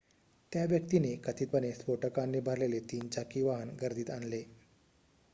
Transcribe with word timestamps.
त्या 0.51 0.63
व्यक्तीने 0.65 1.13
कथितपणे 1.15 1.71
स्फोटकांनी 1.71 2.39
भरलेले 2.39 2.79
3-चाकी 2.91 3.41
वाहन 3.41 3.75
गर्दीत 3.81 4.09
आणले 4.09 4.41